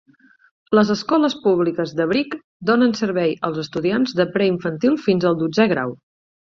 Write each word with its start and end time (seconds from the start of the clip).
Les 0.77 0.91
escoles 0.93 1.35
públiques 1.43 1.93
de 2.01 2.09
Brick 2.13 2.35
donen 2.71 2.99
servei 3.03 3.37
als 3.51 3.63
estudiants 3.67 4.19
de 4.23 4.31
preinfantil 4.35 5.01
fins 5.09 5.31
al 5.33 5.41
dotzè 5.45 5.75
grau. 5.77 6.01